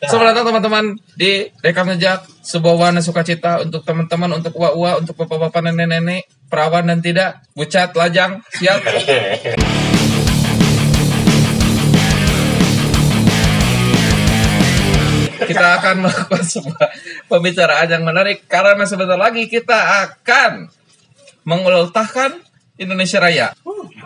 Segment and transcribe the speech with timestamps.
[0.00, 5.60] Selamat datang teman-teman di Rekam Jejak Sebuah warna sukacita Untuk teman-teman, untuk uwa-uwa Untuk bapak-bapak,
[5.60, 8.80] nenek-nenek Perawan dan tidak Bucat, lajang, siap?
[15.44, 16.86] Kita akan melakukan sebuah
[17.28, 20.72] pembicaraan yang menarik Karena sebentar lagi kita akan
[21.44, 22.49] Mengultahkan
[22.80, 23.52] Indonesia Raya.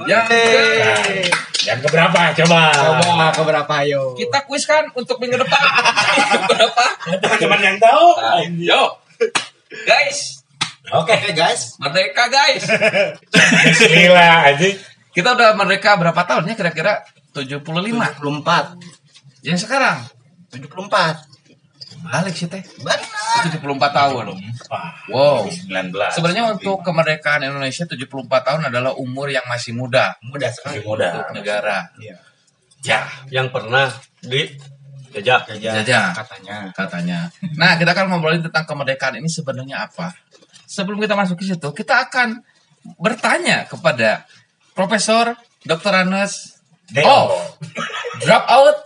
[0.05, 1.31] Yang ke-
[1.65, 2.21] Yang keberapa?
[2.35, 2.61] Coba.
[2.75, 3.75] Coba keberapa?
[3.81, 4.13] Ayo?
[4.15, 5.63] kita kuis kan untuk minggu depan.
[6.51, 6.85] Berapa?
[7.39, 8.07] Teman yang tahu.
[8.61, 8.99] yo.
[9.87, 10.43] Guys.
[10.93, 11.17] Oke.
[11.17, 12.69] Oke guys, merdeka guys.
[13.81, 14.77] Gila anjing.
[15.11, 17.01] kita udah merdeka berapa tahun ya kira-kira?
[17.33, 17.65] 75
[18.21, 18.77] 74
[19.43, 20.05] yang sekarang.
[20.53, 21.34] 74
[22.05, 23.01] balik sih teh Benar
[23.49, 24.25] 74 tahun
[24.69, 25.91] Wah, wow 19.
[26.15, 31.25] sebenarnya untuk kemerdekaan Indonesia 74 tahun adalah umur yang masih muda Mudah masih sekali muda.
[31.25, 32.21] untuk negara Iya
[32.85, 33.01] ya
[33.33, 33.89] yang pernah
[34.21, 34.45] di
[35.15, 36.11] jejak Jajah.
[36.13, 37.19] Katanya katanya.
[37.55, 40.11] Nah, kita akan ngobrolin tentang kemerdekaan ini sebenarnya apa.
[40.67, 42.43] Sebelum kita masuk ke situ, kita akan
[42.99, 44.27] bertanya kepada
[44.75, 45.95] Profesor Dr.
[46.91, 47.07] Deo.
[47.07, 47.31] Oh,
[48.21, 48.77] drop out.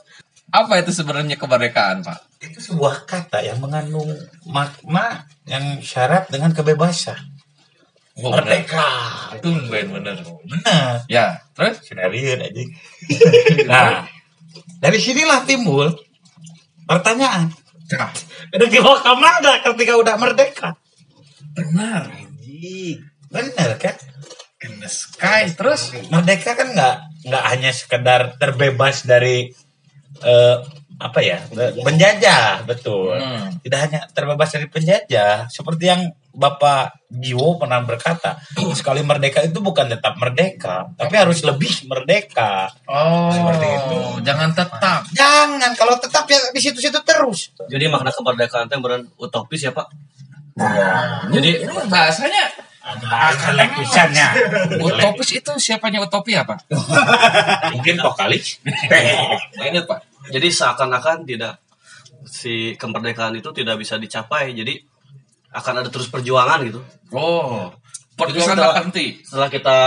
[0.49, 2.28] Apa itu sebenarnya kemerdekaan, Pak?
[2.39, 4.07] Itu sebuah kata yang mengandung
[4.47, 7.19] makna yang syarat dengan kebebasan.
[8.19, 8.83] Oh, Merdeka.
[9.43, 10.19] Tumben bener.
[10.47, 11.07] Benar.
[11.07, 11.83] Ya, terus?
[11.87, 12.63] Sinarian aja.
[13.71, 14.07] nah,
[14.83, 15.95] dari sinilah timbul
[16.87, 17.51] pertanyaan.
[17.95, 18.11] Nah,
[18.55, 20.69] Ada dibawa ke mana ketika udah merdeka?
[21.55, 22.07] benar.
[22.11, 23.03] Anjing.
[23.31, 23.97] Benar kan?
[24.63, 25.51] In the sky.
[25.51, 25.95] Terus?
[26.11, 29.51] merdeka kan nggak nggak hanya sekedar terbebas dari
[30.23, 30.57] eh,
[30.99, 31.39] apa ya
[31.79, 33.55] penjajah betul Hmm.
[33.63, 38.39] tidak hanya terbebas dari penjajah seperti yang Bapak Jiwo pernah berkata
[38.79, 43.99] sekali merdeka itu bukan tetap merdeka tapi harus lebih merdeka Oh, Seperti itu.
[44.21, 45.01] Jangan tetap.
[45.11, 49.87] jangan kalau tetap ya di situ-situ terus jadi makna kemerdekaan itu beran utopis ya pak
[51.29, 51.51] Jadi
[51.87, 52.45] bahasanya
[52.81, 54.27] ada lepisannya
[54.87, 56.57] utopis itu siapanya utopi apa?
[57.71, 58.59] mungkin vokalis
[59.55, 59.99] Nah, Ingat, Pak.
[60.29, 61.61] Jadi seakan-akan tidak
[62.25, 64.53] si kemerdekaan itu tidak bisa dicapai.
[64.53, 64.77] Jadi
[65.51, 66.81] akan ada terus perjuangan gitu.
[67.11, 67.73] Oh,
[68.15, 69.07] perjuangan Jadi tak setelah- berhenti.
[69.23, 69.79] setelah kita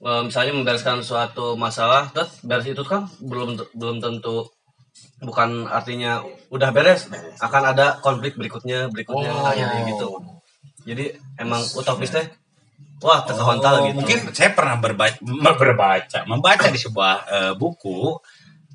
[0.00, 4.48] eh, misalnya membereskan suatu masalah terus beres itu kan belum belum tentu
[5.20, 7.04] bukan artinya udah beres
[7.36, 9.44] akan ada konflik berikutnya berikutnya Oh.
[9.44, 10.08] akhirnya gitu.
[10.82, 11.04] Jadi
[11.36, 12.24] emang utopis teh
[13.00, 13.96] wah terkehontal Oh, gitu.
[14.00, 15.16] Mungkin saya pernah berbaca,
[15.54, 18.16] berbaca membaca di sebuah eh, buku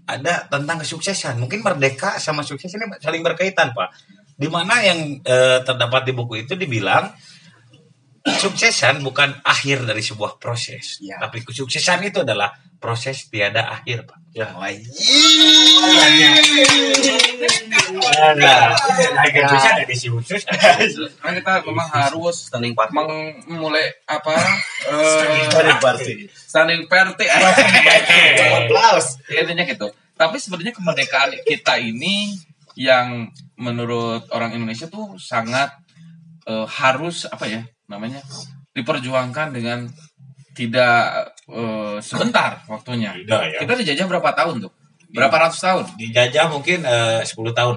[0.05, 1.41] ada tentang kesuksesan.
[1.41, 3.89] Mungkin merdeka sama sukses ini saling berkaitan, Pak.
[4.35, 7.09] Di mana yang eh, terdapat di buku itu dibilang
[8.25, 11.21] kesuksesan bukan akhir dari sebuah proses, Ya.
[11.21, 14.17] tapi kesuksesan itu adalah proses tiada akhir, Pak.
[14.33, 14.49] ya
[18.35, 18.73] Nah,
[19.21, 20.41] agak bisa dari si khusus.
[21.21, 24.33] Karena kita memang harus standing part memulai apa?
[24.35, 26.13] eh Standing party.
[26.55, 27.27] Standing party.
[28.63, 29.91] Aplaus Ya, intinya gitu.
[30.15, 32.31] Tapi sebenarnya kemerdekaan kita ini
[32.79, 33.27] yang
[33.59, 35.75] menurut orang Indonesia tuh sangat
[36.47, 38.23] eh, harus apa ya namanya
[38.71, 39.91] diperjuangkan dengan
[40.55, 43.11] tidak eh, sebentar waktunya.
[43.11, 43.59] Tidak, ya.
[43.59, 44.71] Kita dijajah berapa tahun tuh?
[45.11, 45.83] Berapa ratus tahun?
[45.99, 47.75] Dijajah mungkin eh, 10 tahun.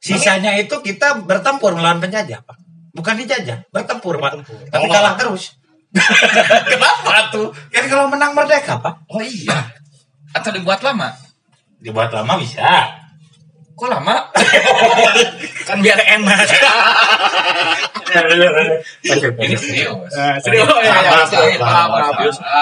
[0.00, 2.56] Sisanya itu kita bertempur melawan penjajah, Pak.
[2.92, 4.44] Bukan dijajah, bertempur, Pak.
[4.72, 5.56] Tapi kalah terus.
[6.74, 7.54] Kenapa tuh?
[7.70, 9.06] Kan kalau menang merdeka, Pak.
[9.10, 9.70] Oh iya.
[10.34, 11.14] Atau dibuat lama?
[11.78, 12.66] Dibuat lama bisa.
[13.74, 14.30] Kok lama?
[15.68, 16.38] Kan biar enak
[19.34, 20.14] Ini serius.
[20.46, 20.66] Serius.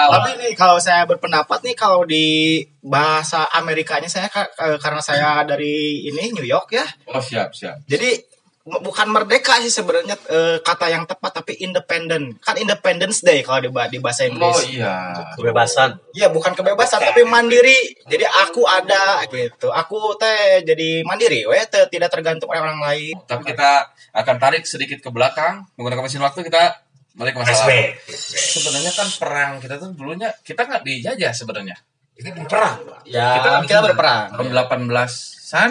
[0.09, 6.01] Tapi nih kalau saya berpendapat nih kalau di bahasa Amerikanya saya eh, karena saya dari
[6.09, 6.85] ini New York ya.
[7.13, 7.85] Oh siap siap.
[7.85, 8.32] Jadi
[8.63, 12.39] bukan merdeka sih sebenarnya eh, kata yang tepat tapi independent.
[12.39, 14.79] Kan Independence Day kalau di, di bahasa Oh Inggris.
[14.79, 15.11] iya.
[15.35, 17.75] kebebasan Iya, bukan kebebasan tapi mandiri.
[18.07, 19.67] Jadi aku ada gitu.
[19.67, 23.19] Aku teh jadi mandiri, we teh tidak tergantung oleh orang lain.
[23.27, 26.79] Tapi kita akan tarik sedikit ke belakang menggunakan mesin waktu kita
[27.19, 27.99] balik ke masa lalu.
[28.15, 31.75] Sebenarnya kan perang kita tuh dulunya kita nggak dijajah sebenarnya.
[32.13, 33.09] Ini perang, Pak.
[33.09, 34.37] Ya, Kita kita, berperang.
[34.37, 35.69] Tahun 18-an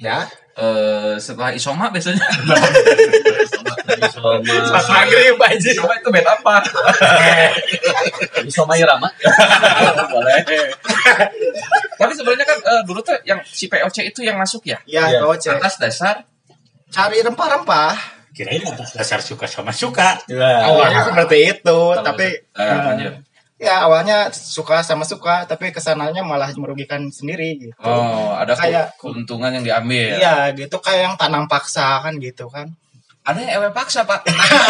[0.00, 0.24] Ya.
[0.56, 2.22] Eh, setelah Isoma biasanya.
[3.90, 4.38] Isoma
[4.70, 5.68] Pas maghrib aja.
[5.70, 6.54] Isoma itu band apa?
[8.50, 9.08] Isoma Irama
[10.10, 10.40] Boleh.
[11.98, 14.78] Tapi sebenarnya kan eh, dulu tuh yang si POC itu yang masuk ya.
[14.86, 15.20] Ya, Iya.
[15.26, 15.50] Coach.
[15.50, 16.24] Atas dasar
[16.90, 17.94] Cari rempah-rempah.
[18.34, 20.18] Kirain atas dasar suka sama suka.
[20.26, 22.26] Awalnya seperti itu, tapi
[22.58, 23.14] lanjut.
[23.60, 28.64] Ya awalnya suka sama suka tapi ke sananya malah merugikan sendiri gitu Oh, ada ke-
[28.64, 30.16] Kayak- keuntungan yang diambil.
[30.16, 32.72] Iya gitu kayak yang tanam paksa kan gitu kan.
[33.20, 34.24] Ada yang ewe paksa, Pak.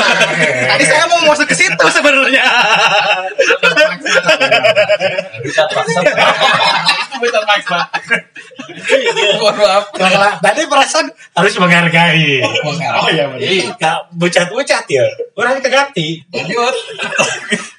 [0.75, 2.43] Tadi saya mau masuk ke situ sebenarnya.
[5.41, 6.01] Bisa paksa.
[7.15, 7.79] Bukan paksa.
[9.39, 9.85] Maaf.
[9.95, 11.07] Nah, tadi perasaan
[11.37, 12.43] harus menghargai.
[12.43, 13.77] Oh, iya benar.
[13.79, 15.07] Gak bucat-bucat ya.
[15.39, 16.19] Orang ganti.
[16.35, 16.75] Lanjut.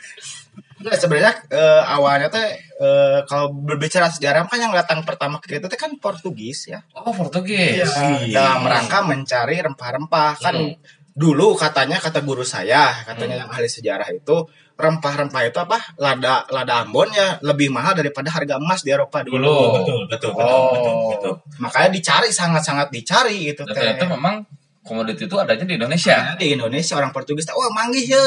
[0.81, 5.69] Nah, sebenarnya eh, awalnya teh eh, kalau berbicara sejarah kan yang datang pertama ke kita
[5.69, 6.81] teh kan Portugis ya.
[6.93, 7.85] Oh, Portugis.
[8.25, 8.33] Iya.
[8.33, 10.75] Dalam rangka mencari rempah-rempah kan Hmm.
[11.11, 14.47] dulu katanya kata guru saya katanya yang ahli sejarah itu
[14.79, 19.43] rempah-rempah itu apa lada lada Ambon ya lebih mahal daripada harga emas di Eropa dulu.
[19.43, 19.55] Dulu.
[19.83, 20.71] Betul, betul, betul, Oh.
[20.71, 21.33] betul, betul.
[21.59, 24.39] Makanya dicari sangat-sangat dicari gitu ternyata memang
[24.81, 26.17] komoditi itu adanya di Indonesia.
[26.31, 28.25] Nah, di Indonesia orang Portugis tahu, wah manggih ya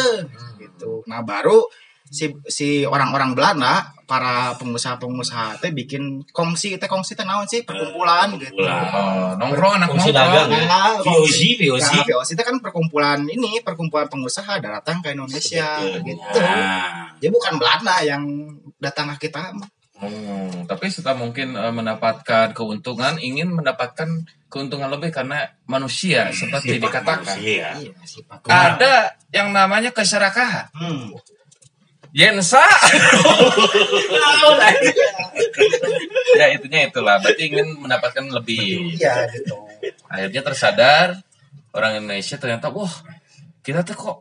[0.61, 1.03] gitu.
[1.09, 1.65] Nah baru
[2.11, 8.37] si si orang-orang Belanda para pengusaha-pengusaha teh bikin kongsi teh kongsi teh naon sih perkumpulan
[8.37, 8.61] gitu.
[8.61, 10.13] Oh, nongkrong anak nongkrong.
[10.13, 10.65] dagang ya.
[10.69, 11.91] Nah, VOC, VOC.
[11.91, 16.37] Nah, VOC itu kan perkumpulan ini, perkumpulan pengusaha datang ke Indonesia gitu.
[16.37, 18.23] Nah, Jadi bukan Belanda yang
[18.77, 19.57] datang ke kita.
[19.57, 19.69] mah.
[19.95, 27.41] Hmm, tapi setelah mungkin eh, mendapatkan keuntungan, ingin mendapatkan keuntungan lebih karena manusia seperti dikatakan.
[27.41, 27.79] Iya.
[27.81, 27.93] Iya.
[28.45, 30.69] Ada yang namanya keserakahan.
[30.77, 31.15] Hmm.
[32.15, 32.63] Yensa.
[36.39, 37.19] ya itunya itulah.
[37.19, 38.95] Berarti ingin mendapatkan lebih.
[38.95, 39.67] Iya gitu.
[40.07, 41.19] Akhirnya tersadar
[41.75, 42.95] orang Indonesia ternyata wah
[43.67, 44.17] kita tuh kok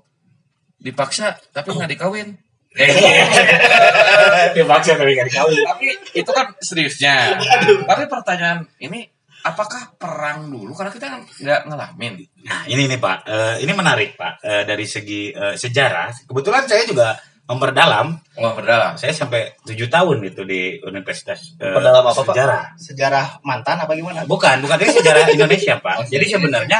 [0.81, 2.33] dipaksa tapi nggak dikawin.
[2.73, 2.89] Eh,
[4.57, 5.61] Dipaksa tapi gak dikawin.
[5.61, 7.37] tapi itu kan seriusnya.
[7.85, 9.05] Tapi pertanyaan ini
[9.45, 12.17] apakah perang dulu karena kita nggak ngalamin.
[12.41, 16.25] Nah, ini nih Pak, Eh, ini menarik Pak Eh, dari segi sejarah.
[16.25, 17.13] Kebetulan saya juga
[17.43, 18.15] memperdalam.
[18.39, 18.95] Wah berdalam.
[18.95, 22.33] Saya sampai tujuh tahun itu di Universitas eh, Memperdalam apa, Pak?
[22.33, 22.63] Sejarah.
[22.79, 24.23] Sejarah mantan apa gimana?
[24.23, 26.07] Bukan, bukan ini sejarah Indonesia Pak.
[26.07, 26.79] Jadi sebenarnya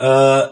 [0.00, 0.42] eh,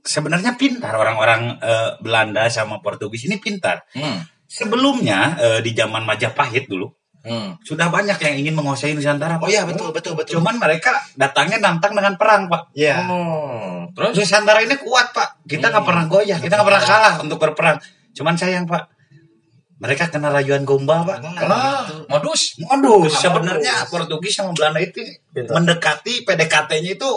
[0.00, 3.84] sebenarnya pintar orang-orang eh, Belanda sama Portugis ini pintar.
[3.92, 4.24] Hmm.
[4.48, 6.88] Sebelumnya eh, di zaman Majapahit dulu
[7.18, 7.58] Hmm.
[7.66, 9.36] sudah banyak yang ingin menguasai Nusantara.
[9.36, 9.44] Pak.
[9.44, 10.38] Oh iya betul betul betul.
[10.38, 12.72] Cuman mereka datangnya nantang dengan perang Pak.
[12.72, 13.04] Iya.
[13.10, 15.44] Oh, terus Nusantara ini kuat Pak.
[15.44, 17.76] Kita nggak pernah goyah, kita nggak pernah kalah untuk berperang.
[18.18, 18.82] Cuman sayang Pak,
[19.78, 21.22] mereka kena rayuan gombal Pak.
[21.46, 22.58] ah, modus.
[22.58, 24.98] Modus sebenarnya Portugis sama Belanda itu
[25.32, 27.10] mendekati PDKT-nya itu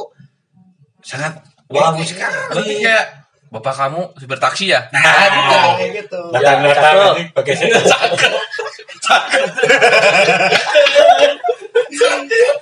[1.01, 2.37] sangat bagus sekali.
[2.53, 3.05] Berarti kayak
[3.49, 4.79] bapak kamu bertaksi ya?
[4.93, 5.57] Nah, gitu.
[5.75, 6.19] Kayak gitu.
[6.29, 7.53] Datang-datang Ya, nanti pakai
[7.91, 8.31] cakep.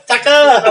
[0.07, 0.63] Cakep.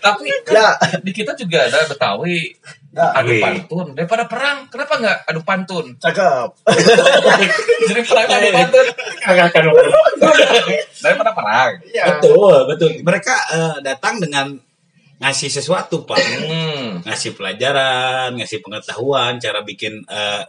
[0.00, 0.68] Tapi kan Ya.
[1.00, 2.54] di kita juga ada Betawi
[2.90, 3.42] adu Wih.
[3.42, 3.86] pantun.
[3.94, 5.86] Daripada perang, kenapa nggak adu pantun?
[6.02, 6.48] Cakep.
[7.90, 8.86] Jadi perang adu pantun
[9.20, 9.62] Kagak akan
[11.00, 11.72] daripada perang.
[11.86, 12.04] Iya.
[12.18, 12.90] Betul, betul.
[13.06, 14.46] Mereka eh, datang dengan
[15.20, 16.18] ngasih sesuatu, Pak.
[16.18, 17.04] Hmm.
[17.06, 20.42] Ngasih pelajaran, ngasih pengetahuan, cara bikin eh,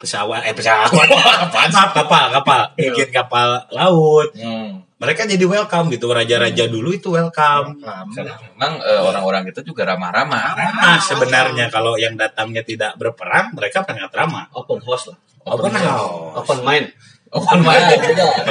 [0.00, 0.90] pesawat, eh pesawat,
[1.94, 4.30] kapal, kapal, bikin kapal laut.
[4.34, 4.82] Hmm.
[5.02, 7.82] Mereka jadi welcome gitu, raja-raja dulu itu welcome.
[8.14, 10.54] Memang eh, orang-orang itu juga ramah-ramah.
[10.54, 14.46] Nah, sebenarnya kalau yang datangnya tidak berperang, mereka sangat ramah.
[14.54, 15.18] Open house lah.
[15.42, 16.38] Open house.
[16.38, 16.86] Open mind.
[17.34, 17.98] Open mind.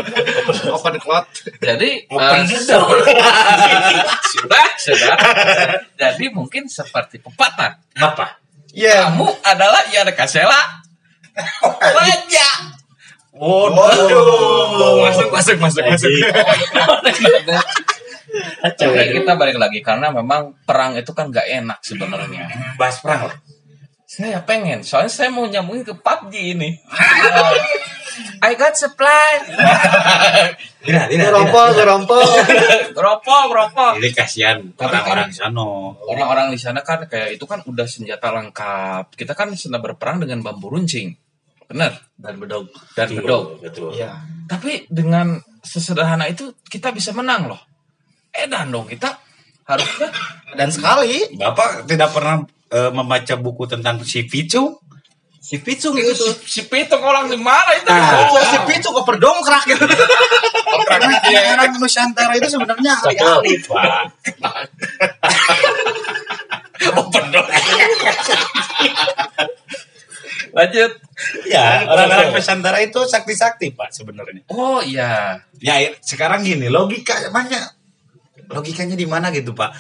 [0.76, 1.32] Open cloud.
[1.64, 3.00] Jadi Open door.
[4.36, 5.16] sudah, sudah.
[5.96, 7.80] Jadi mungkin seperti pepatah.
[7.96, 8.44] Apa?
[8.76, 9.08] Iya.
[9.08, 10.84] Kamu adalah Yana Kasela.
[13.32, 13.72] Raja.
[13.72, 15.08] Waduh.
[15.08, 16.12] Masuk masuk masuk masuk.
[18.62, 22.48] Oke, kita balik lagi karena memang perang itu kan nggak enak sebenarnya.
[22.80, 23.32] Bahas perang.
[24.12, 26.76] Saya pengen, soalnya saya mau nyambungin ke PUBG ini.
[28.44, 29.40] I got supply.
[30.82, 32.26] Tidak, tidak, Gerompol gerompol.
[32.98, 33.94] Geropong, geropong.
[34.02, 35.94] Ini kasihan Tapi orang-orang di sana.
[35.94, 39.14] Orang-orang di sana kan kayak itu kan udah senjata lengkap.
[39.14, 41.14] Kita kan sedang berperang dengan bambu runcing.
[41.72, 41.92] Benar.
[42.20, 42.68] Dan bedog.
[42.94, 43.64] Dan bedog.
[43.64, 43.96] Betul.
[43.96, 44.20] Iya.
[44.52, 47.62] Tapi dengan sesederhana itu kita bisa menang loh.
[48.36, 49.16] Edan dong kita
[49.68, 50.12] harusnya
[50.60, 54.76] Dan sekali Bapak tidak pernah eh, membaca buku tentang si Picu?
[55.42, 56.38] si Picung itu tuh.
[56.46, 57.90] si Pitung orang di mana itu?
[57.90, 58.30] Ah.
[58.30, 59.90] Oh, si Picung kok berdongkrak gitu.
[60.86, 61.18] Karena
[61.58, 63.58] orang Nusantara itu sebenarnya ahli-ahli,
[67.32, 67.48] dong.
[70.52, 70.92] Lanjut.
[71.48, 74.44] Ya, orang-orang Nusantara itu sakti-sakti, Pak, sebenarnya.
[74.52, 75.40] Oh iya.
[75.64, 77.62] Ya, sekarang gini, logika banyak.
[78.52, 79.72] Logikanya di mana gitu, Pak?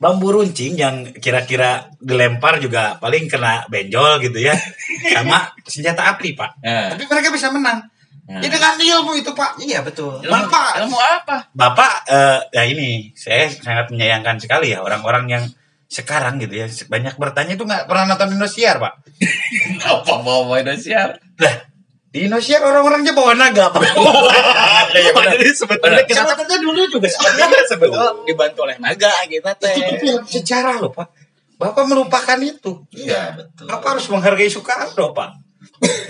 [0.00, 4.56] Bambu runcing yang kira-kira dilempar juga paling kena benjol gitu ya.
[5.14, 6.50] Sama senjata api, Pak.
[6.60, 7.88] Nah, Tapi mereka bisa menang.
[8.24, 8.40] Nah.
[8.40, 9.60] Ya dengan ilmu itu Pak.
[9.60, 10.16] Iya betul.
[10.24, 10.80] Ilmu, Bapak.
[10.80, 11.36] ilmu apa?
[11.52, 15.44] Bapak, eh, ya ini saya sangat menyayangkan sekali ya orang-orang yang
[15.88, 18.94] sekarang gitu ya banyak bertanya itu nggak pernah nonton Indosiar Pak.
[19.90, 21.20] Apa mau main Indosiar?
[21.38, 21.54] Lah
[22.14, 23.82] di Indosiar orang-orangnya bawa naga Pak.
[24.94, 25.10] ya,
[25.50, 29.74] sebetulnya kita Sebetulnya dulu juga sebetulnya sebetulnya dibantu oleh naga kita teh.
[29.98, 31.08] itu sejarah loh Pak.
[31.54, 32.82] Bapak melupakan itu.
[32.90, 33.70] Iya, betul.
[33.70, 35.30] Bapak harus menghargai Soekarno Pak.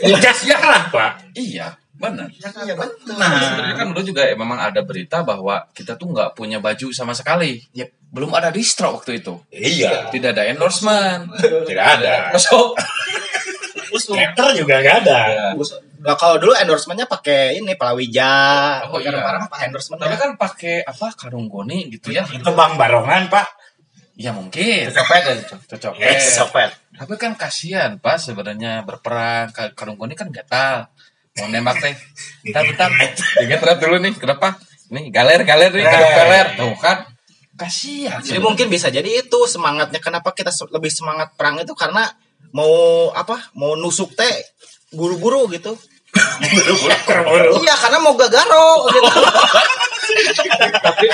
[0.04, 1.36] Sejarah Pak.
[1.36, 2.28] Iya, benar.
[2.28, 3.16] Iya betul.
[3.16, 6.92] Sebenarnya Nah, kan dulu juga ya, memang ada berita bahwa kita tuh nggak punya baju
[6.92, 7.64] sama sekali.
[7.72, 8.12] Yep.
[8.12, 9.34] Belum ada distro waktu itu.
[9.50, 11.32] iya, Tidak ada endorsement.
[11.66, 12.30] tidak ada.
[12.30, 12.76] Masuk.
[14.14, 15.20] Meter juga nggak ada.
[16.04, 18.34] Nah, kalau dulu endorsementnya pakai ini Palawija,
[18.90, 19.14] Oh, iya.
[19.16, 22.26] apa endorsement Tapi kan pakai apa karung goni gitu ya?
[22.28, 23.48] Itu Bang Barongan Pak.
[24.14, 24.94] Ya mungkin.
[24.94, 25.34] Copet ya.
[25.98, 26.38] Yes.
[26.94, 30.86] Tapi kan kasihan pas sebenarnya berperang Ka- karung goni kan gatal.
[31.34, 31.94] Mau nembak teh.
[32.46, 32.90] Bentar bentar.
[33.42, 34.14] Ingat rap dulu nih.
[34.14, 34.54] Kenapa?
[34.94, 36.46] Nih galer galer nih karung galer.
[36.54, 36.98] Tuh kan.
[37.58, 38.22] Kasihan.
[38.22, 42.06] Jadi mungkin bisa jadi itu semangatnya kenapa kita lebih semangat perang itu karena
[42.54, 43.50] mau apa?
[43.58, 44.34] Mau nusuk teh
[44.94, 45.74] buru-buru gitu.
[46.14, 47.58] Buru-buru.
[47.62, 49.10] Iya, karena mau gagaro gitu.
[50.78, 51.06] Tapi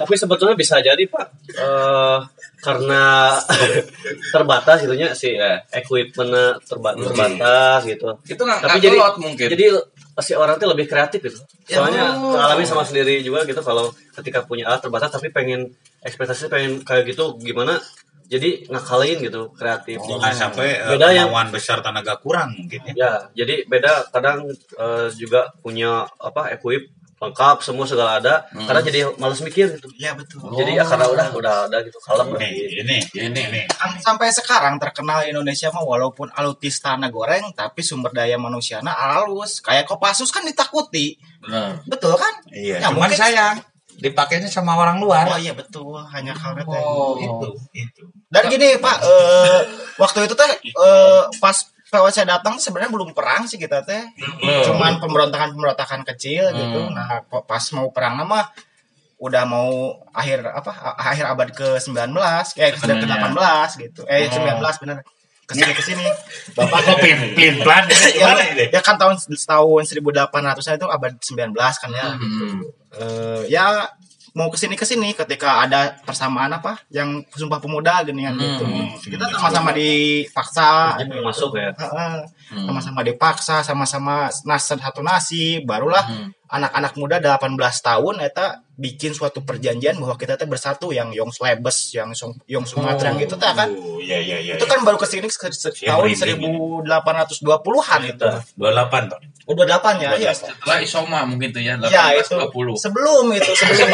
[0.00, 1.26] tapi sebetulnya bisa jadi pak
[1.56, 2.18] Eh,
[2.58, 3.36] karena
[4.34, 5.34] terbatas gitunya si
[5.72, 8.08] equipment terba- terbatas gitu.
[8.26, 9.46] Itu tapi jadi mungkin.
[9.52, 9.66] jadi
[10.16, 11.38] si orang tuh lebih kreatif gitu.
[11.68, 15.68] Soalnya alami sama sendiri juga gitu kalau ketika punya alat terbatas tapi pengen
[16.00, 17.76] ekspektasi pengen kayak gitu gimana
[18.26, 20.02] jadi ngakalin gitu kreatif.
[20.02, 22.94] Jangan sampai eh, Beda yang- kemauan besar tenaga kurang mungkin ya.
[22.96, 23.12] ya
[23.44, 24.10] jadi beda.
[24.10, 29.88] Kadang eh, juga punya apa equip lengkap semua segala ada karena jadi males mikir gitu
[29.96, 30.52] Iya, betul.
[30.52, 33.40] jadi ya karena udah udah ada gitu kalem Ini, ini, Ini.
[33.40, 33.60] ini.
[33.98, 39.64] Sampai sekarang terkenal Indonesia mah walaupun alutis tanah goreng tapi sumber daya manusianya halus.
[39.64, 41.16] Kayak Kopassus kan ditakuti.
[41.40, 41.80] Benar.
[41.88, 42.36] Betul kan?
[42.52, 43.56] Iya, Ya, cuman mungkin- sayang
[43.96, 45.24] dipakainya sama orang luar.
[45.24, 46.82] Oh iya betul, hanya karena teh.
[46.84, 47.16] Oh.
[47.16, 48.04] Itu, itu.
[48.28, 49.60] Dan gini Pak, eh,
[49.96, 51.56] waktu itu teh eh, pas
[51.96, 54.04] POC datang sebenarnya belum perang sih kita teh.
[54.66, 56.78] Cuman pemberontakan-pemberontakan kecil gitu.
[56.82, 56.92] Hmm.
[56.92, 58.44] Nah, po- pas mau perang nama
[59.16, 59.70] udah mau
[60.12, 62.12] akhir apa akhir abad ke-19
[62.52, 63.32] kayak ke Sebenarnya.
[63.32, 64.04] 18 gitu.
[64.04, 64.60] Eh Oh.
[64.60, 64.96] 19 bener.
[65.46, 66.04] Ke sini ke sini.
[66.52, 67.86] Bapak kok plin plin plan
[68.18, 68.34] ya,
[68.66, 70.02] ya kan tahun tahun 1800
[70.74, 72.06] itu abad 19 kan ya.
[72.12, 72.60] Hmm.
[72.92, 73.88] Eh, ya
[74.36, 78.64] mau ke sini ke sini ketika ada persamaan apa yang sumpah pemuda gini kan gitu.
[78.68, 78.92] Hmm.
[79.00, 82.14] Kita sama-sama dipaksa masuk ya Heeh.
[82.46, 86.30] Sama-sama dipaksa sama-sama nas satu nasi barulah Hmm.
[86.46, 91.90] anak-anak muda 18 tahun eta bikin suatu perjanjian bahwa kita teh bersatu yang Yong Swebes
[91.90, 93.18] yang Song- Yong Sumatra Oh.
[93.18, 94.54] gitu teh kan Oh, iya iya iya.
[94.54, 96.54] itu kan baru ke sini se- se- tahun merinding
[96.86, 99.18] 1820-an itu 28 toh.
[99.44, 101.74] oh 28 ya iya Setelah Isoma mungkin tuh ya.
[101.82, 102.78] Ya itu 1820.
[102.78, 103.90] sebelum itu sebelum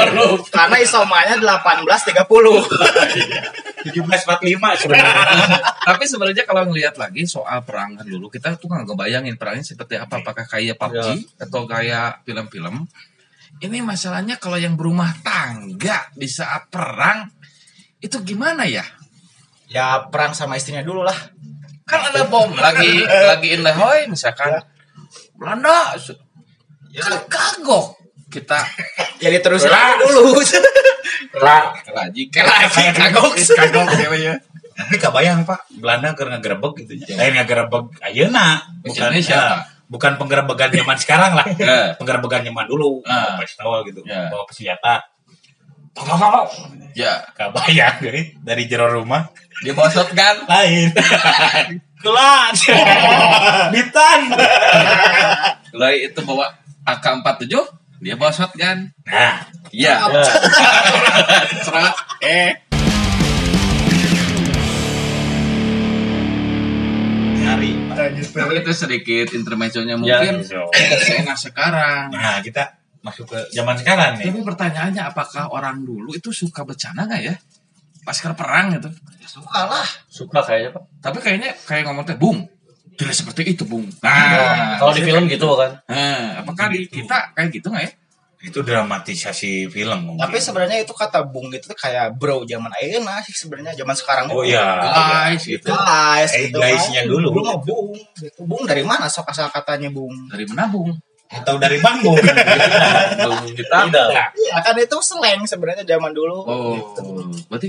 [0.51, 2.69] karena isomanya 1830
[3.83, 5.47] 1745 sebenarnya.
[5.83, 10.23] Tapi sebenarnya kalau ngelihat lagi soal perang dulu kita tuh nggak ngebayangin perangnya seperti apa.
[10.23, 12.87] Apakah kayak PUBG atau kayak film-film.
[13.63, 17.31] Ini masalahnya kalau yang berumah tangga di saat perang
[18.03, 18.83] itu gimana ya?
[19.73, 21.17] ya perang sama istrinya dulu lah.
[21.89, 24.61] Kan ada bom lagi lagi in the hoy misalkan.
[25.35, 25.97] Belanda
[26.93, 28.02] kan kagok
[28.33, 28.59] kita
[29.23, 30.01] jadi terus Lah.
[30.01, 30.41] dulu
[31.39, 34.35] Lah, lagi lagi kagok kagok ya.
[34.73, 36.93] tapi kebayang Pak, Belanda keur ngagerebeg gitu.
[37.15, 41.45] Lain ngagerebeg ayeuna, bukan Indonesia, ya, bukan penggerebegan zaman sekarang lah.
[41.57, 41.93] Ya.
[41.97, 43.37] Penggerebegan zaman dulu, Ah.
[43.41, 44.29] pistol gitu, Ya.
[44.29, 45.05] bawa senjata.
[45.93, 46.49] Tok, tok.
[46.97, 47.21] Ya,
[48.01, 49.29] dari dari jero rumah
[49.61, 50.37] dia bawa shotgun.
[50.49, 50.89] lain.
[52.01, 52.59] Kelas.
[53.73, 54.21] Bitan.
[55.73, 56.49] Lalu itu bawa
[56.85, 57.55] AK-47,
[58.03, 58.91] dia bawa shotgun.
[59.07, 59.95] Nah, Iya.
[60.11, 60.23] ya.
[61.65, 61.95] Serat.
[62.19, 62.51] Eh.
[67.39, 67.71] nyari.
[68.27, 70.67] Tapi itu sedikit intermezzonya Ya, mungkin so.
[71.03, 72.11] seenak sekarang.
[72.11, 74.31] Nah, kita masuk ke zaman sekarang nih.
[74.31, 77.35] Tapi pertanyaannya apakah orang dulu itu suka bercanda nggak ya?
[78.03, 78.91] Pas ke perang gitu.
[79.23, 82.43] suka lah suka kayaknya pak Tapi kayaknya kayak ngomong teh, Bung.
[82.93, 83.89] Tidak seperti itu, Bung.
[84.01, 87.93] Nah, kalau di film gitu kan nah, apakah di kita kayak gitu nggak ya?
[88.43, 90.19] Itu dramatisasi film mungkin.
[90.19, 94.27] Tapi sebenarnya itu kata Bung gitu tuh kayak bro zaman ayeuna sih sebenarnya zaman sekarang
[94.29, 94.51] Oh itu.
[94.51, 94.83] iya.
[94.83, 95.71] Guys, gitu.
[95.71, 97.11] Guys, Eh, gitu guysnya kan.
[97.11, 97.27] dulu.
[97.31, 97.95] Dulu mah Bung.
[98.19, 98.41] Gitu.
[98.43, 100.11] Bung dari mana sok asal katanya Bung?
[100.27, 100.91] Dari mana, Bung?
[101.31, 102.19] Atau dari Bang Bung.
[103.25, 103.77] Bung kita.
[103.89, 106.37] tidak Iya kan itu slang sebenarnya zaman dulu.
[106.43, 107.03] Oh, Gitu.
[107.47, 107.69] berarti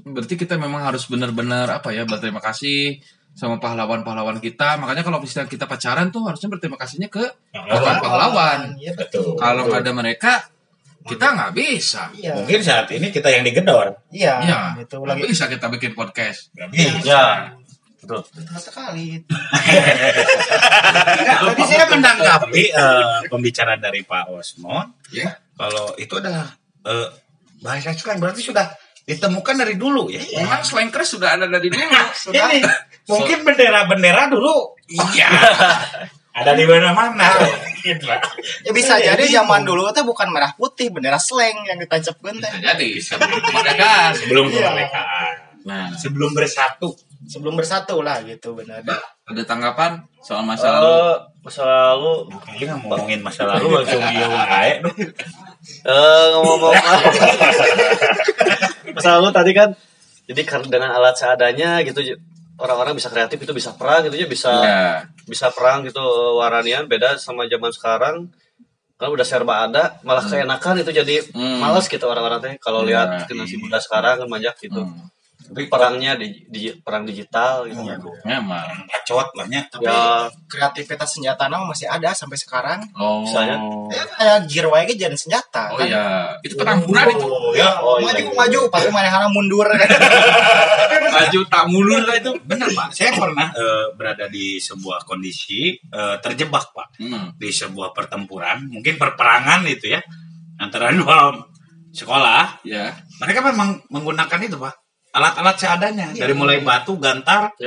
[0.00, 2.98] berarti kita memang harus benar-benar apa ya berterima kasih
[3.34, 4.76] sama pahlawan-pahlawan kita.
[4.76, 7.76] Makanya kalau misalnya kita pacaran tuh harusnya berterima kasihnya ke Pahlawan.
[7.80, 8.60] bukan pahlawan.
[8.76, 9.38] Iya Betul.
[9.38, 10.32] Kalau nggak ada mereka,
[11.06, 12.02] kita nggak bisa.
[12.12, 12.36] Iya.
[12.36, 13.96] Mungkin saat ini kita yang digedor.
[14.12, 14.34] Iya.
[14.44, 16.52] Iya, Itu nggak lagi bisa kita bikin podcast.
[16.52, 17.00] Gak bisa.
[17.02, 17.24] Ya.
[18.00, 18.20] Betul.
[18.32, 19.06] betul sekali.
[21.20, 24.82] Nah, tadi saya menanggapi eh, pembicaraan dari Pak Osmo.
[25.14, 26.50] Ya, Kalau itu adalah
[26.82, 27.08] eh,
[27.60, 28.66] bahasa slang berarti sudah
[29.10, 30.22] ditemukan dari dulu ya.
[30.38, 31.82] memang slang crash sudah ada dari dulu.
[32.14, 32.46] Sudah.
[32.46, 32.62] Ini
[33.04, 35.28] mungkin bendera-bendera dulu Iya.
[36.38, 37.26] ada di mana-mana.
[37.80, 38.20] Gitu, Pak.
[38.62, 42.50] Ya bisa jadi zaman dulu teh bukan merah putih, bendera slang yang ditancapkan teh.
[42.50, 44.10] Bisa jadi sebelum kemerdekaan.
[44.14, 44.54] Sebelum Iya.
[44.62, 45.32] kemerdekaan.
[45.60, 46.94] Nah, Sebelum bersatu.
[47.22, 48.80] Sebelum bersatu lah gitu benar.
[49.26, 50.90] ada tanggapan soal masa lalu?
[50.90, 52.12] Eh, masa lalu
[52.42, 54.72] Kayaknya ngomongin masa lalu langsung iya wae.
[55.84, 56.74] eh ngomong
[58.92, 59.70] masa lalu tadi kan
[60.26, 62.00] jadi karena dengan alat seadanya gitu
[62.56, 64.84] orang-orang bisa kreatif itu bisa perang gitu ya bisa Ya.
[65.24, 66.02] bisa perang gitu
[66.36, 68.16] waranian beda sama zaman sekarang
[68.94, 71.56] kan udah serba ada malah keenakan itu jadi Hmm.
[71.58, 75.08] males gitu orang-orang teh kalau Ya, lihat generasi muda sekarang kan banyak gitu Hmm.
[75.50, 77.82] Tapi perangnya di, di- perang digital gitu
[78.22, 78.86] Memang.
[78.86, 79.66] Bacot banyak.
[79.66, 82.78] Tapi ya kreativitas senjata nama masih ada sampai sekarang.
[82.94, 83.26] Oh.
[83.26, 83.58] Misalnya?
[83.90, 85.74] Ya, kayak gear wae jadi senjata.
[85.74, 85.90] Oh kan.
[85.90, 87.26] iya, itu pertempuran itu.
[87.26, 87.82] Oh, ya.
[87.82, 88.34] Oh, iya, maju iya.
[88.38, 89.66] maju pasti mana mundur.
[91.10, 92.30] Maju tak mundur lah itu.
[92.46, 97.32] Benar Pak, saya pernah eh, berada di sebuah kondisi eh, terjebak Pak Hmm.
[97.40, 100.00] di sebuah pertempuran, mungkin perperangan itu ya
[100.62, 101.34] antara dua
[101.90, 102.62] sekolah.
[102.62, 102.94] Ya.
[103.18, 104.74] Mereka memang menggunakan itu Pak
[105.10, 107.66] alat-alat seadanya dari mulai batu, gantar, ya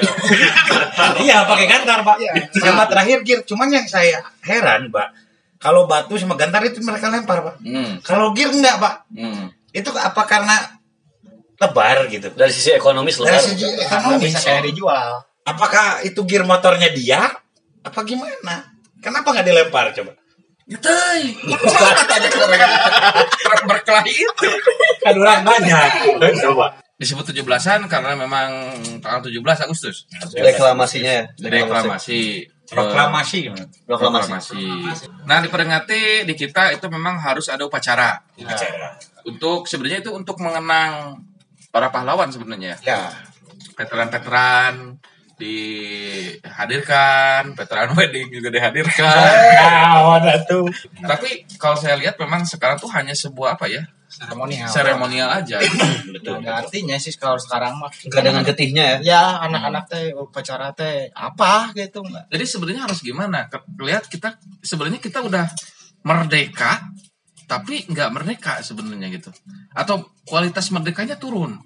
[1.20, 2.16] iya pakai gantar Pak.
[2.16, 2.32] Iya.
[2.56, 5.12] Sama terakhir gear, cuman yang saya heran Pak,
[5.60, 7.56] kalau batu sama gantar itu mereka lempar Pak.
[7.60, 8.00] Hmm.
[8.00, 9.52] Kalau gear enggak Pak, Hmm.
[9.70, 10.56] itu apa karena
[11.56, 12.28] lebar gitu?
[12.32, 15.12] dari sisi ekonomis loh Dari kan segi Karena ekonomi, bisa kayak dijual.
[15.44, 17.28] apakah itu gear motornya dia
[17.80, 18.68] apa gimana
[19.00, 20.16] kenapa nggak dilempar coba
[20.64, 21.24] Ngetai.
[22.08, 22.68] tanya ke mereka
[23.64, 24.48] berkelahi itu.
[25.04, 25.90] kan orang banyak
[26.40, 28.72] coba Disebut 17-an karena memang
[29.04, 30.08] tanggal 17 Agustus.
[30.32, 32.48] reklamasinya ya Reklamasi.
[32.64, 33.68] proklamasi gimana?
[33.84, 34.64] proklamasi
[35.28, 38.24] Nah, diperingati di kita itu memang harus ada upacara.
[38.40, 38.96] Bicara.
[39.28, 41.20] Untuk sebenarnya itu untuk mengenang
[41.76, 42.80] para pahlawan sebenarnya.
[42.88, 43.12] Ya.
[43.76, 44.96] Veteran-veteran
[46.44, 49.04] dihadirkan, veteran wedding juga dihadirkan.
[50.24, 50.70] Ada tuh.
[51.04, 53.84] Tapi kalau saya lihat memang sekarang tuh hanya sebuah apa ya?
[54.14, 54.70] Seremonial.
[54.70, 55.58] Seremonial aja.
[56.06, 56.38] Betul.
[56.40, 57.90] Nggak artinya sih kalau sekarang mah.
[57.90, 62.30] Nggak dengan getihnya ya Ya anak-anak teh upacara teh apa gitu enggak.
[62.30, 63.50] Jadi sebenarnya harus gimana?
[63.50, 65.50] Ke- Lihat kita sebenarnya kita udah
[66.02, 66.86] merdeka
[67.44, 69.34] tapi nggak merdeka sebenarnya gitu.
[69.74, 71.58] Atau kualitas merdekanya turun.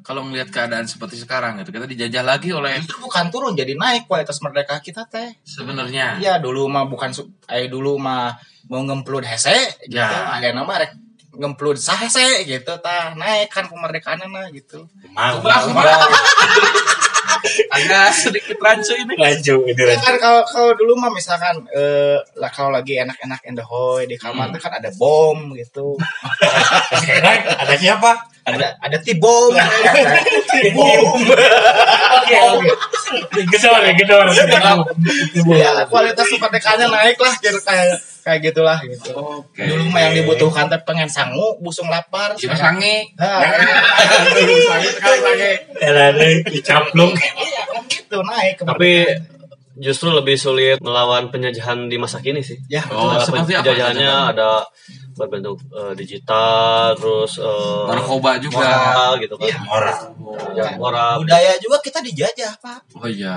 [0.00, 1.70] Kalau melihat keadaan seperti sekarang gitu.
[1.70, 5.36] Kita dijajah lagi oleh Itu bukan turun jadi naik kualitas merdeka kita teh.
[5.44, 6.16] sebenarnya.
[6.18, 7.12] Ya dulu mah bukan
[7.46, 8.32] eh dulu mah
[8.72, 10.00] mau ngemplud hese gitu.
[10.00, 10.40] Ya.
[10.40, 10.96] Ada nama rek
[11.32, 14.86] ngemplud sahese gitu tah naik kan kemerdekaan mah gitu.
[15.10, 15.62] Bah, bah.
[17.70, 19.14] Agak sedikit rancu ini.
[19.14, 20.02] Laju ini Ya laju.
[20.02, 24.54] kan kalau kalau dulu mah misalkan eh lah kalau lagi enak-enak endehoy di kamar Hmm.
[24.54, 25.94] tuh kan ada bom gitu.
[27.62, 28.10] Ada siapa?
[28.44, 29.52] Ada ada tibom.
[30.72, 31.02] Bum.
[32.20, 32.70] Oke oke.
[33.50, 34.26] Gedor gedor.
[35.56, 39.12] ya kualitas kemerdekaannya naik lah gitu kayak kayak gitulah gitu.
[39.16, 39.64] Oke.
[39.64, 42.36] Dulu mah yang dibutuhkan teh pengen sangu, busung lapar.
[42.36, 43.12] Sange.
[43.16, 43.40] Nah,
[44.68, 44.90] sange
[45.24, 45.52] sange.
[45.80, 46.12] Ada
[46.48, 47.12] dicaplung.
[47.16, 47.70] Iya
[48.10, 49.06] gitu naik tapi
[49.76, 54.32] justru lebih sulit melawan penjajahan di masa kini sih ya Oh, seperti apa penjajahannya penjajahan?
[54.34, 54.50] ada
[55.12, 58.58] berbentuk eh, digital terus eh, Narkoba juga.
[58.58, 59.58] moral gitu kan Iya.
[59.62, 59.98] Orang.
[60.52, 62.78] Ya, moral budaya juga kita dijajah pak.
[62.96, 63.36] Oh iya.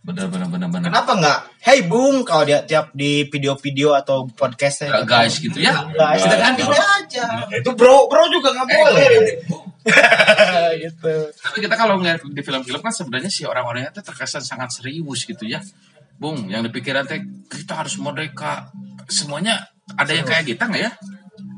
[0.00, 0.88] Benar benar benar benar.
[0.88, 1.38] Kenapa nggak?
[1.60, 5.76] Hey bung, kalau dia tiap di video-video atau podcast Nggak guys gitu ya.
[5.92, 7.24] guys, dengan dia aja.
[7.52, 9.08] Itu bro bro juga nggak boleh.
[10.88, 11.14] gitu.
[11.36, 15.44] Tapi kita kalau ngeliat di film-film kan sebenarnya si orang-orangnya tuh terkesan sangat serius gitu
[15.44, 15.60] ya.
[16.16, 17.20] Bung, yang dipikiran teh
[17.52, 18.72] kita harus merdeka.
[19.04, 19.68] Semuanya
[20.00, 20.92] ada yang kayak kita nggak ya?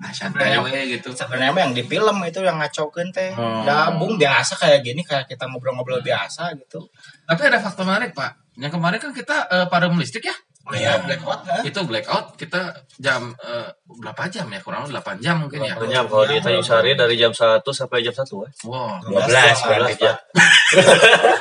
[0.02, 1.14] Ah, santai we gitu.
[1.14, 3.30] Sebenarnya mah yang di film itu yang ngacokeun teh.
[3.38, 3.62] Oh.
[3.62, 6.90] Ya bung biasa kayak gini kayak kita ngobrol-ngobrol biasa gitu.
[7.22, 8.58] Tapi ada faktor menarik, Pak.
[8.58, 10.36] Yang kemarin kan kita eh, pada listrik ya.
[10.62, 11.58] Oh iya, blackout ha?
[11.66, 14.62] Itu blackout kita jam eh, berapa jam ya?
[14.62, 15.74] Kurang lebih 8 jam mungkin ya.
[15.90, 18.50] Jam kalau di Tanjung Sari dari jam 1 sampai jam 1 ya.
[18.66, 19.02] Wow.
[19.06, 19.26] 12
[19.70, 20.16] berarti Pak.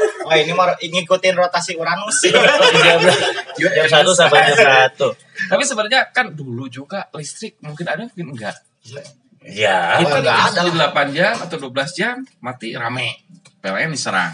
[0.25, 2.25] Wah ini mau ngikutin rotasi Uranus.
[3.57, 8.55] jam 1 sampai jam 1 Tapi sebenarnya kan dulu juga listrik mungkin ada mungkin enggak.
[9.41, 9.97] Ya.
[10.01, 13.25] Kita enggak ada di 8 jam atau 12 jam mati rame.
[13.61, 14.33] PLN diserang.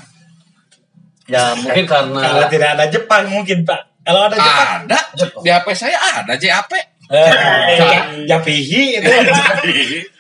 [1.28, 3.82] Ya mungkin Kalau karena tidak ada Jepang mungkin Pak.
[4.08, 5.00] Kalau ada Jepang, Ada
[5.44, 6.72] di HP saya ada JAP.
[7.10, 9.12] Eh, Japihi itu.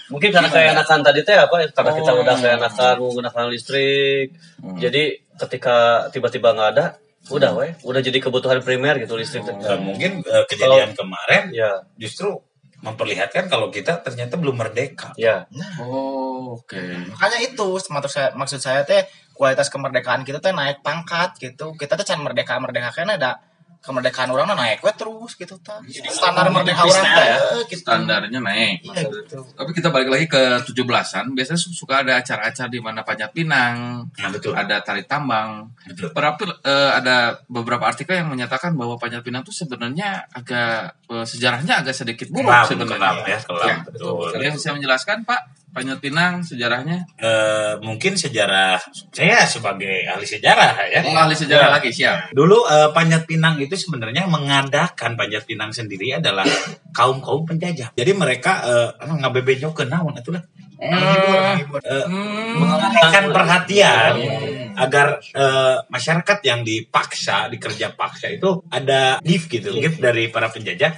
[0.07, 1.67] mungkin karena keenakan tadi teh apa?
[1.69, 2.21] Karena kita Oh.
[2.23, 4.31] udah keenakan menggunakan listrik.
[4.77, 5.03] Jadi
[5.35, 5.77] ketika
[6.09, 6.85] tiba-tiba nggak ada,
[7.27, 9.43] udah weh, udah jadi kebutuhan primer gitu listrik.
[9.43, 12.39] Eh, mungkin eh, kejadian kemarin Ya, justru
[12.77, 15.11] memperlihatkan kalau kita ternyata belum merdeka.
[15.17, 15.49] ya.
[15.81, 16.77] Oh, oke.
[17.09, 19.01] makanya itu maksud saya maksud saya teh
[19.33, 23.41] kualitas kemerdekaan kita teh naik pangkat gitu kita teh can merdeka merdeka kan ada
[23.79, 27.37] kemerdekaan orang naik we terus gitu ta standar merdeka orang ya.
[27.63, 28.83] gitu Standarnya naik.
[28.83, 33.01] iya gitu Tapi kita balik lagi ke 17-an, biasanya su- suka ada acara-acara di mana
[33.01, 34.51] panjat pinang, Nah, betul.
[34.51, 35.71] ada tali tambang.
[35.83, 36.11] Betul.
[36.11, 41.81] Berapa eh, ada beberapa artikel yang menyatakan bahwa panjat pinang itu sebenarnya agak eh, sejarahnya
[41.81, 42.97] agak sedikit buruk Kelam, sebenarnya.
[42.97, 44.27] kelam ya, kelam, Ya, betul.
[44.29, 45.41] Kalian bisa menjelaskan, Pak,
[45.77, 47.05] panjat pinang sejarahnya?
[47.21, 48.81] Eh, mungkin sejarah
[49.13, 51.05] saya sebagai ahli sejarah ya.
[51.05, 52.33] Oh, ahli sejarah lagi, siap.
[52.33, 56.49] Dulu eh, Panjat Pinang itu sebenarnya mengadakan Panjat Pinang sendiri adalah
[56.89, 57.93] kaum kaum penjajah.
[57.93, 60.41] Jadi mereka eh, ngabebenyokeun naon atulah.
[60.77, 61.37] Eh,
[61.87, 64.13] Eh, hmm, mengalihkan perhatian
[64.77, 70.93] agar eh, masyarakat yang dipaksa dikerja paksa itu ada gift gitu gift dari para penjajah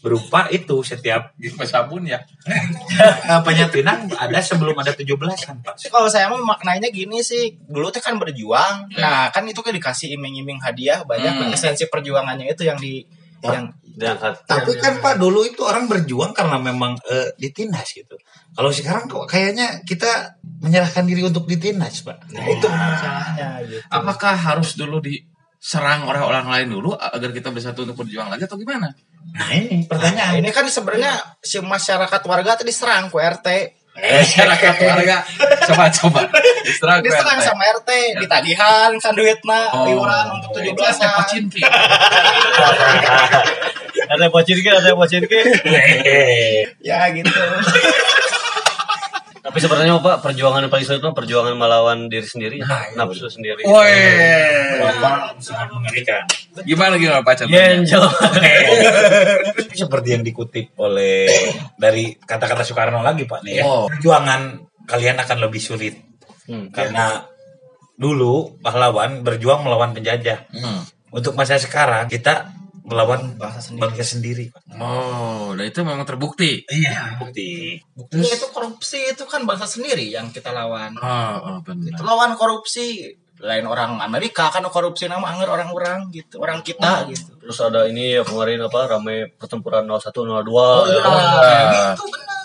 [0.00, 2.16] berupa itu setiap Gitu sabun ya.
[2.48, 5.74] eh, Panjat Pinang ada sebelum ada 17-an Pak.
[5.86, 10.16] Kalau saya mah maknanya gini sih dulu teh kan berjuang nah kan itu kan dikasih
[10.16, 11.52] iming-iming hadiah banyak Hmm.
[11.52, 13.04] esensi perjuangannya itu yang di
[13.40, 14.46] yang Diangkat.
[14.48, 18.16] Tapi kan Pak dulu itu orang berjuang karena memang eh, ditindas gitu.
[18.50, 22.32] Kalau sekarang kok kayaknya kita menyerahkan diri untuk ditindas Pak.
[22.32, 27.84] nah itu masalahnya gitu Apakah harus dulu diserang oleh orang lain dulu agar kita bersatu
[27.84, 28.88] untuk berjuang lagi atau gimana?
[29.30, 30.32] Nah ini Nah, pertanyaan.
[30.36, 33.46] ini kan sebenarnya si masyarakat warga tadi diserang ku RT
[33.92, 35.18] Masyarakat warga
[35.66, 36.20] coba coba
[36.62, 37.42] diserang RT.
[37.42, 39.86] sama RT ditagihan kan duitna Oh.
[39.86, 41.60] iuran untuk tujuh Itu ada belasan Pacinki.
[44.02, 45.38] ada yang pocin ke, ada yang pocin ke.
[46.80, 47.30] ya gitu
[49.40, 53.24] Tapi sebenarnya Pak, perjuangan yang paling sulit itu perjuangan melawan diri sendiri, Nah, iya, nafsu
[53.26, 53.64] sendiri.
[53.64, 53.96] Woi.
[54.84, 56.22] Bapak sangat mengerikan.
[56.60, 57.72] Gimana gimana Pak contohnya?
[57.72, 58.04] Genjel.
[59.72, 61.24] Seperti yang dikutip oleh
[61.76, 63.64] dari kata-kata Soekarno lagi Pak nih ya.
[63.64, 63.88] Oh.
[63.88, 65.94] Perjuangan kalian akan lebih sulit
[66.50, 66.66] Hmm.
[66.74, 67.22] karena
[67.94, 70.50] dulu pahlawan berjuang melawan penjajah.
[70.50, 70.82] Hmm.
[71.14, 72.50] Untuk masa sekarang kita
[72.90, 73.80] melawan Bangsa sendiri.
[73.86, 74.46] bangsa sendiri.
[74.74, 76.66] Oh, nah itu memang terbukti.
[76.66, 77.78] Iya, bukti.
[77.94, 82.02] Buktinya itu korupsi itu kan bangsa sendiri yang kita lawan Oh, oh Kita benar.
[82.02, 83.06] lawan korupsi
[83.40, 88.12] lain orang Amerika kan korupsi nama anggar orang-orang gitu orang kita gitu Terus ada ini
[88.12, 91.00] ya kemarin apa rame pertempuran 01 02 oh, ya.
[91.00, 91.96] iya.
[91.96, 92.44] gitu benar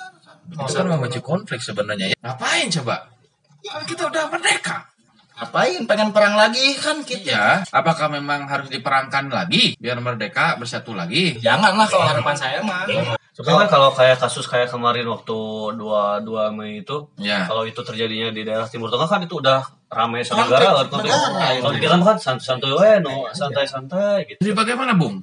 [0.56, 2.18] Itu kan memicu konflik sebenarnya ya.
[2.22, 3.12] Ngapain coba?
[3.60, 4.88] Kan kita udah merdeka.
[5.36, 10.96] Ngapain pengen perang lagi kan kita Ya, apakah memang harus diperangkan lagi biar merdeka bersatu
[10.96, 11.36] lagi?
[11.40, 12.88] janganlah kalau harapan saya mah
[13.36, 15.36] Sebenarnya kan kalau kayak kasus kayak kemarin waktu
[15.76, 17.44] 22 Mei itu, Ya.
[17.44, 19.60] kalau itu terjadinya di daerah Timur Tengah kan itu udah
[19.92, 21.12] ramai negara kan konflik.
[21.12, 24.40] negara, Kalau di kita kan santai-santai we, no, santai-santai gitu.
[24.40, 25.20] Jadi bagaimana, Bung?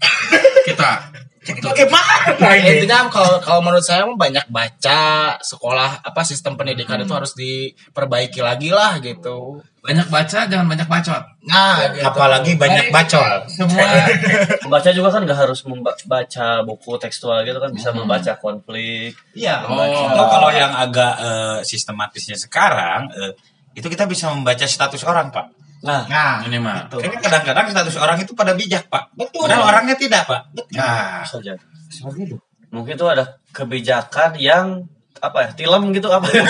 [0.68, 1.12] kita
[1.42, 5.00] Bagaimana Ya, intinya kalau kalau menurut saya banyak baca
[5.42, 11.22] sekolah apa sistem pendidikan itu harus diperbaiki lagi lah gitu banyak baca, jangan banyak bacot.
[11.42, 12.06] nah gitu.
[12.06, 13.50] Apalagi banyak bacot.
[13.50, 13.82] Semua
[14.62, 19.18] Membaca juga kan gak harus membaca buku tekstual gitu kan bisa membaca konflik.
[19.34, 19.82] iya Oh.
[19.82, 23.34] Atau kalau yang agak eh, sistematisnya sekarang eh,
[23.74, 25.50] itu kita bisa membaca status orang, Pak.
[25.82, 26.86] Nah, nah ini mah.
[26.86, 29.12] itu Kayaknya kadang-kadang status orang itu pada bijak, Pak.
[29.18, 29.50] Betul.
[29.50, 30.54] Padahal orangnya tidak, Pak.
[30.78, 31.58] Nah, saja.
[31.90, 32.36] Seperti itu.
[32.70, 34.86] Mungkin itu ada kebijakan yang
[35.22, 36.42] apa ya, tilam gitu apa ya?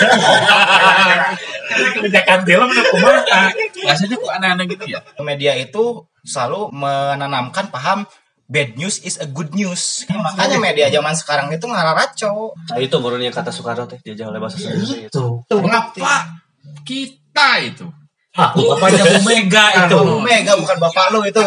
[1.93, 3.41] Kebijakan film udah kumaha.
[3.85, 4.99] rasanya kok aneh-aneh gitu ya?
[5.21, 8.07] media itu selalu menanamkan paham
[8.47, 13.29] bad news is a good news makanya media zaman sekarang itu ngararaco Nah, itu barunya
[13.29, 15.11] kata Soekarno teh dijajah oleh bahasa sendiri.
[15.11, 15.43] Itu.
[15.51, 16.39] Mengapa
[16.87, 17.87] kita itu?
[18.33, 19.93] Ah, bapaknya Bu Mega itu.
[19.93, 21.37] itu mega bukan bapak lu itu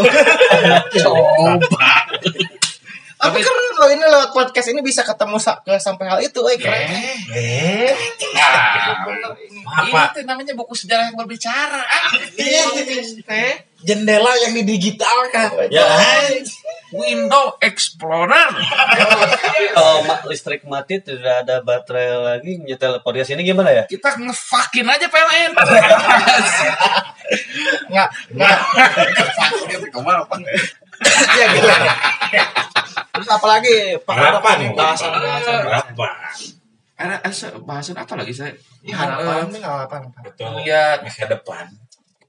[0.96, 1.90] Coba.
[3.16, 6.55] tapi keren lo ini lewat podcast ini bisa ketemu sa- ke sampai hal itu eh
[6.55, 6.87] keren
[7.33, 7.90] Eh,
[8.31, 8.94] Nah,
[9.83, 10.14] Apa?
[10.14, 11.83] itu namanya buku sejarah yang berbicara.
[11.83, 13.53] Ah, Teh.
[13.83, 15.66] jendela yang didigitalkan.
[15.66, 15.83] Ya,
[16.88, 18.51] Window Explorer.
[19.72, 23.83] kalau ma- listrik mati tidak ada baterai lagi nyetel podcast ini gimana ya?
[23.85, 25.51] Kita ngefakin aja PLN.
[27.87, 28.57] nggak nggak
[29.09, 30.38] Ngefakin itu ke mana, Pak?
[31.35, 31.68] ya gitu
[33.12, 34.72] terus apalagi pak Harapan.
[34.72, 36.07] bahasan bahasan Berapa?
[36.96, 38.53] Ada ada bahasan apa lagi saya?
[38.87, 40.64] harapan apa apa Betul.
[40.64, 41.64] Lihat Masa depan.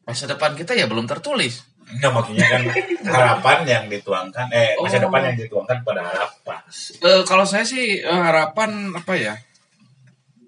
[0.03, 1.63] masa depan kita ya belum tertulis.
[1.87, 2.61] Enggak maksudnya kan
[3.15, 5.07] harapan yang dituangkan eh masa Oh.
[5.07, 6.57] depan yang dituangkan pada harapan.
[6.99, 9.33] Eh, kalau saya sih eh, harapan apa ya?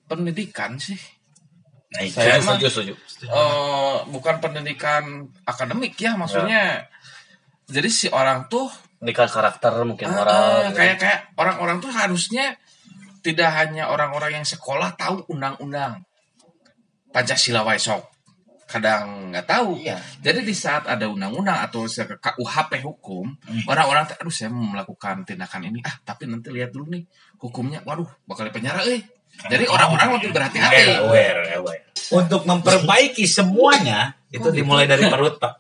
[0.06, 0.98] Pendidikan sih.
[1.90, 2.94] Nah, itu Saya kan mah- setuju setuju
[3.26, 5.04] eh bukan pendidikan
[5.44, 6.86] akademik ya maksudnya.
[7.66, 12.58] Jadi si orang tuh pendidikan karakter mungkin ah, orang kayak kayak orang-orang tuh harusnya
[13.20, 16.04] tidak hanya orang-orang yang sekolah tahu undang-undang
[17.10, 18.06] Pancasila wae sok.
[18.70, 19.82] Kadang nggak tahu.
[19.82, 19.98] Iya.
[20.22, 23.66] Jadi di saat ada undang-undang atau KUHP hukum, Hmm.
[23.66, 27.02] orang-orang teh, aduh saya mau melakukan tindakan ini, ah tapi nanti lihat dulu nih
[27.42, 29.02] hukumnya, waduh bakal dipenjara eh.
[29.50, 31.00] Jadi orang-orang lebih berhati-hati.
[32.10, 34.62] Untuk memperbaiki semuanya itu Oh, gitu.
[34.62, 35.54] dimulai dari perut, Pak.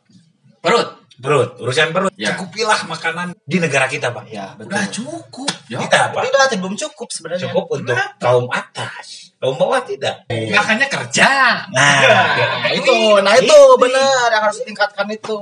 [0.61, 0.89] Perut.
[1.19, 2.15] Perut, urusan perut.
[2.15, 2.31] Ya.
[2.31, 4.23] Cukupilah makanan di negara kita, Pak.
[4.31, 4.71] Ya, betul.
[4.71, 5.51] Udah cukup.
[5.67, 5.83] Ya.
[5.83, 6.21] Tidak, Pak.
[6.31, 7.43] Tidak, belum cukup sebenarnya.
[7.51, 9.28] Cukup untuk kaum atas.
[9.39, 10.27] Bawah tidak.
[10.27, 11.63] Makanya kerja.
[11.71, 11.95] Nah,
[12.59, 12.91] Nah itu,
[13.23, 15.35] nah itu benar yang harus ditingkatkan itu.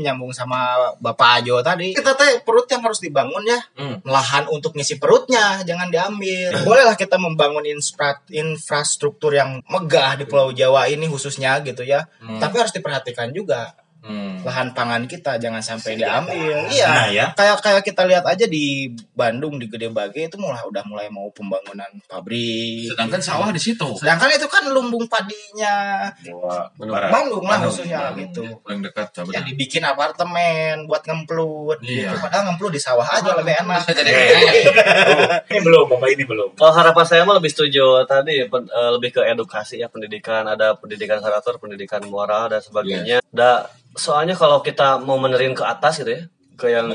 [0.00, 1.92] Menyambung sama Bapak Ajo tadi.
[1.92, 3.60] Kita teh perut yang harus dibangun ya.
[3.76, 4.00] Hmm.
[4.08, 6.64] Lahan untuk ngisi perutnya jangan diambil.
[6.64, 12.08] Bolehlah kita membangun infra- infrastruktur yang megah di Pulau Jawa ini khususnya gitu ya.
[12.24, 12.40] Hmm.
[12.40, 14.42] Tapi harus diperhatikan juga Hmm.
[14.42, 16.66] lahan pangan kita jangan sampai diambil.
[16.66, 16.88] Iya.
[16.88, 17.26] Nah, ya.
[17.32, 21.30] Kayak kayak kita lihat aja di Bandung di Gede Bage itu mulai udah mulai mau
[21.30, 22.90] pembangunan pabrik.
[22.90, 23.86] Sedangkan sawah di situ.
[23.94, 26.66] Sedangkan itu kan lumbung padinya Jawa.
[26.74, 27.70] Bandung lah Bandung.
[27.70, 28.42] khususnya gitu.
[28.60, 29.30] Paling dekat coba.
[29.30, 32.10] Ya dibikin apartemen buat ngemplut Iya.
[32.10, 32.14] gitu.
[32.20, 33.86] Padahal ngemplut di sawah aja lebih enak.
[33.86, 36.50] Jadi Eh, oh, ini belum, Bapak ini belum.
[36.54, 40.74] Kalau harapan saya mah lebih setuju tadi pen- eh, lebih ke edukasi ya pendidikan ada
[40.74, 43.22] pendidikan karakter, pendidikan moral dan sebagainya.
[43.28, 46.22] Da, soalnya kalau kita mau menerin ke atas gitu ya,
[46.56, 46.88] ke yang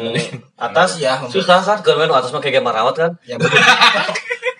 [0.57, 3.11] atas Iya, susah kan ke yang atas mah kayak marawat kan.
[3.23, 3.57] Ya betul.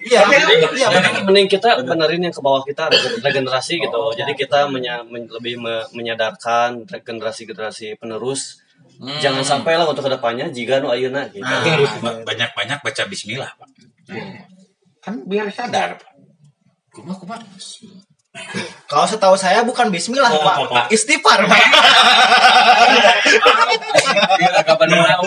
[0.07, 0.23] Iya,
[0.71, 0.87] iya.
[0.87, 4.15] Jadi mending kita benerin yang ke bawah kita regen- regenerasi gitu.
[4.15, 8.63] Jadi kita menya- men- lebih me- menyadarkan generasi-generasi penerus.
[8.97, 9.19] Hmm.
[9.19, 11.43] Jangan sampai lah untuk ke depannya jika nu ayeuna gitu.
[11.43, 11.59] Nah.
[11.99, 13.69] Ba- banyak-banyak baca bismillah, Pak.
[15.03, 16.11] Kan biar sadar, Pak.
[16.95, 17.37] Kumah kumah.
[18.87, 20.55] Kalau setahu saya bukan bismillah, Oh, Pak.
[20.71, 20.85] Pak.
[20.91, 21.59] Istighfar, Pak.
[24.39, 25.19] Biar agak benar.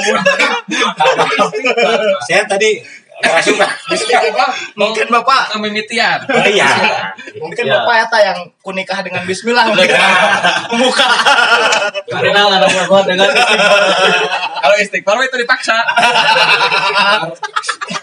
[2.25, 2.81] Saya tadi
[3.21, 3.53] ngerasa
[4.81, 6.25] Mungkin Bapak Kemimitian.
[6.25, 6.69] Oh, iya.
[7.37, 7.85] mungkin Ya.
[7.85, 9.89] Bapak eta yang kunikah dengan bismillah mungkin.
[10.77, 11.09] Muka.
[12.09, 13.29] Kenal anak gua dengan
[14.61, 15.77] Kalau istighfar itu dipaksa.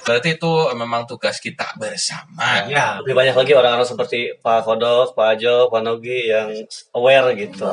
[0.07, 2.65] Berarti itu memang tugas kita bersama.
[2.65, 6.49] Ya, lebih banyak lagi orang-orang seperti Pak Kodok, Pak Ajo, Pak Nogi yang
[6.97, 7.69] aware gitu.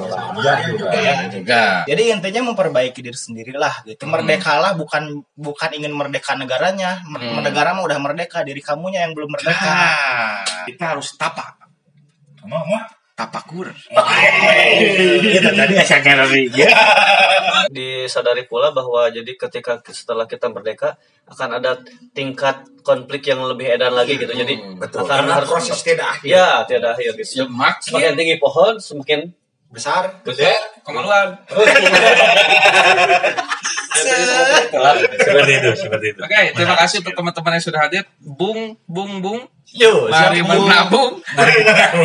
[0.92, 1.88] Ya, juga.
[1.88, 4.05] Jadi intinya memperbaiki diri sendirilah gitu.
[4.05, 7.01] Merdekalah bukan bukan ingin merdeka negaranya.
[7.09, 7.40] Hmm.
[7.40, 9.64] Negara mah udah merdeka, diri kamunya yang belum merdeka.
[9.64, 11.63] Nah, kita harus tapak.
[13.14, 13.70] Tapakur.
[13.70, 16.66] Kita tadi asalnya dari ya.
[17.70, 20.98] Disadari pula bahwa jadi ketika setelah kita merdeka
[21.30, 21.78] akan ada
[22.11, 24.35] tingkat konflik yang lebih edan lagi gitu.
[24.35, 25.07] Jadi Betul.
[25.07, 26.26] akan Karena harus proses tidak akhir.
[26.26, 27.33] ya tidak akhir gitu.
[27.38, 29.30] Ya makin tinggi pohon semakin
[29.74, 30.22] Besar.
[30.22, 30.54] gede
[30.87, 31.34] kemaluan.
[33.94, 36.20] Seperti itu, seperti itu.
[36.20, 38.02] Oke, terima kasih untuk teman-teman yang sudah hadir.
[38.18, 39.46] Bung, bung, bung.
[39.74, 41.18] Yo, Mari menabung.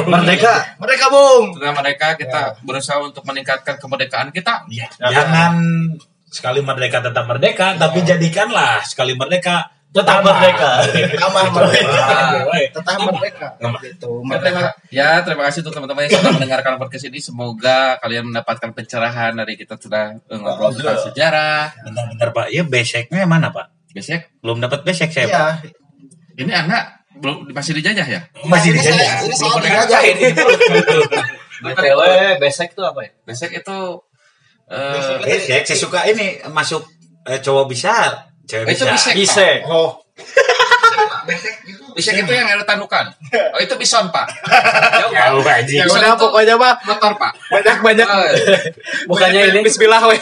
[0.09, 0.77] Merdeka.
[0.81, 1.57] Merdeka, Bung.
[1.57, 4.65] Dengan mereka kita berusaha untuk meningkatkan kemerdekaan kita.
[4.69, 5.57] Ya, jangan
[6.29, 10.71] sekali merdeka tetap merdeka, tapi jadikanlah sekali merdeka tetap merdeka.
[11.17, 12.03] Tambah merdeka.
[12.05, 12.31] Ah.
[12.53, 13.47] Tetap merdeka.
[13.81, 14.11] Gitu.
[14.21, 14.61] Ya, terima,
[14.93, 17.17] ya, terima kasih untuk teman-teman yang sudah mendengarkan podcast ini.
[17.17, 21.73] Semoga kalian mendapatkan pencerahan dari kita sudah eh, ngobrol tentang sejarah.
[21.81, 23.73] Bentar-bentar Pak, ya beseknya mana Pak?
[23.89, 25.65] Besek, Belum dapat besek saya Pak.
[25.65, 25.73] Iya.
[26.45, 28.21] ini anak belum masih dijajah ya?
[28.45, 29.25] Masih dijajah.
[29.25, 30.23] Ini Belum dijajah ini.
[31.65, 32.01] BTW
[32.39, 33.11] besek itu apa ya?
[33.27, 33.77] Besek itu
[34.69, 36.85] eh Besek, saya suka ini masuk
[37.25, 39.09] eh, cowok bisa, cewek itu bisa.
[39.13, 39.57] Bisek.
[39.69, 40.01] Oh,
[41.93, 43.11] Bisek itu yang ada tandukan.
[43.53, 44.25] Oh, itu bison, Pak.
[45.09, 45.81] Ya, lu Pak Haji.
[45.81, 46.85] ya udah pokoknya Pak.
[46.85, 47.31] motor, Pak.
[47.49, 48.07] Banyak-banyak.
[48.07, 48.61] Eh,
[49.09, 50.21] Bukannya ini Bismillah wes.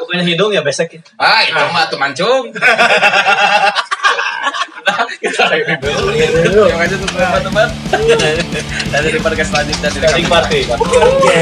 [0.00, 0.98] bukannya hidung ya besek.
[1.16, 2.48] Ah, itu mah tuh mancung.
[4.86, 6.16] Nah, kita akhiri dulu.
[6.64, 7.68] Terima kasih untuk teman-teman.
[8.88, 10.60] Dan di podcast selanjutnya di party.
[10.72, 11.40] Oke.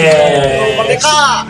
[0.83, 1.47] Merdeka.